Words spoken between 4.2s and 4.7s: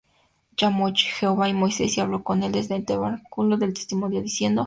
diciendo: